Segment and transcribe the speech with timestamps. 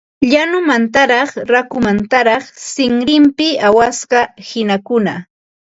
[0.29, 5.13] Llañumantaraq rakukamantaraq sinrinpi awasqa qinakuna